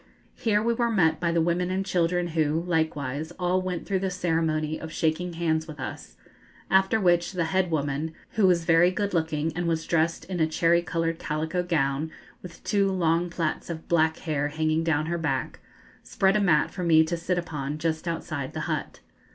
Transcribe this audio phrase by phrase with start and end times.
[0.33, 4.09] Here we were met by the women and children, who, likewise, all went through the
[4.09, 6.15] ceremony of shaking hands with us,
[6.71, 10.47] after which the head woman, who was very good looking, and was dressed in a
[10.47, 12.09] cherry coloured calico gown,
[12.41, 15.59] with two long plaits of black hair hanging down her back,
[16.01, 19.01] spread a mat for me to sit upon just outside the hut.